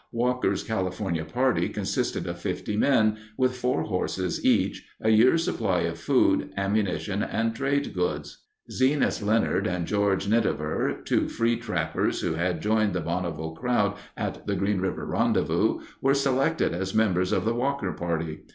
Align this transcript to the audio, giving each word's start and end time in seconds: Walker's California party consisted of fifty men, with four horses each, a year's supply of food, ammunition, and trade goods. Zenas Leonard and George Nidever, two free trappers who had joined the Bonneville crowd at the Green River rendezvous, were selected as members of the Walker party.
Walker's 0.11 0.63
California 0.63 1.23
party 1.23 1.69
consisted 1.69 2.25
of 2.25 2.39
fifty 2.41 2.75
men, 2.75 3.17
with 3.37 3.55
four 3.55 3.83
horses 3.83 4.43
each, 4.43 4.83
a 4.99 5.11
year's 5.11 5.43
supply 5.43 5.81
of 5.81 5.99
food, 5.99 6.51
ammunition, 6.57 7.21
and 7.21 7.55
trade 7.55 7.93
goods. 7.93 8.39
Zenas 8.71 9.21
Leonard 9.21 9.67
and 9.67 9.85
George 9.85 10.27
Nidever, 10.27 11.05
two 11.05 11.29
free 11.29 11.55
trappers 11.55 12.21
who 12.21 12.33
had 12.33 12.63
joined 12.63 12.93
the 12.93 12.99
Bonneville 13.01 13.53
crowd 13.53 13.93
at 14.17 14.47
the 14.47 14.55
Green 14.55 14.81
River 14.81 15.05
rendezvous, 15.05 15.81
were 16.01 16.15
selected 16.15 16.73
as 16.73 16.95
members 16.95 17.31
of 17.31 17.45
the 17.45 17.53
Walker 17.53 17.93
party. 17.93 18.39